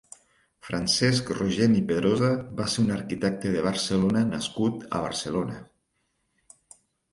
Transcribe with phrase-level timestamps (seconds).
[0.67, 5.63] Francesc Rogent i Pedrosa va ser un arquitecte de Barcelona nascut a Barcelona.